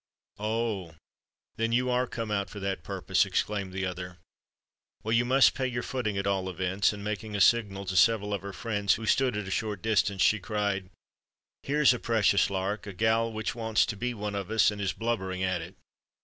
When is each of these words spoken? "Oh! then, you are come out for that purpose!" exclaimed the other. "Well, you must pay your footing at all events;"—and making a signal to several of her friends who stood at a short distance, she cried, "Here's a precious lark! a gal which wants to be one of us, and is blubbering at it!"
"Oh! 0.39 0.95
then, 1.57 1.71
you 1.73 1.91
are 1.91 2.07
come 2.07 2.31
out 2.31 2.49
for 2.49 2.59
that 2.59 2.81
purpose!" 2.81 3.23
exclaimed 3.23 3.71
the 3.71 3.85
other. 3.85 4.17
"Well, 5.03 5.11
you 5.11 5.25
must 5.25 5.53
pay 5.53 5.67
your 5.67 5.83
footing 5.83 6.17
at 6.17 6.25
all 6.25 6.49
events;"—and 6.49 7.03
making 7.03 7.35
a 7.35 7.39
signal 7.39 7.85
to 7.85 7.95
several 7.95 8.33
of 8.33 8.41
her 8.41 8.51
friends 8.51 8.95
who 8.95 9.05
stood 9.05 9.37
at 9.37 9.47
a 9.47 9.51
short 9.51 9.83
distance, 9.83 10.23
she 10.23 10.39
cried, 10.39 10.89
"Here's 11.61 11.93
a 11.93 11.99
precious 11.99 12.49
lark! 12.49 12.87
a 12.87 12.93
gal 12.93 13.31
which 13.31 13.53
wants 13.53 13.85
to 13.85 13.95
be 13.95 14.15
one 14.15 14.33
of 14.33 14.49
us, 14.49 14.71
and 14.71 14.81
is 14.81 14.91
blubbering 14.91 15.43
at 15.43 15.61
it!" 15.61 15.75